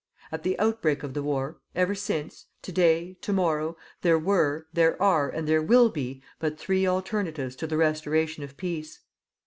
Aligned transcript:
At 0.31 0.41
the 0.41 0.57
outbreak 0.57 1.03
of 1.03 1.13
the 1.13 1.21
war, 1.21 1.59
ever 1.75 1.93
since, 1.93 2.47
to 2.63 2.71
day, 2.71 3.17
to 3.21 3.31
morrow, 3.31 3.77
there 4.01 4.17
were, 4.17 4.65
there 4.73 4.99
are 4.99 5.29
and 5.29 5.47
there 5.47 5.61
will 5.61 5.91
be 5.91 6.23
but 6.39 6.57
three 6.59 6.87
alternatives 6.87 7.55
to 7.57 7.67
the 7.67 7.77
restoration 7.77 8.41
of 8.43 8.57
peace: 8.57 8.95
1. 8.95 9.03